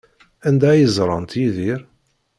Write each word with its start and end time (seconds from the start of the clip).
Anda 0.47 0.67
ay 0.71 0.83
ẓrant 0.97 1.37
Yidir? 1.39 1.81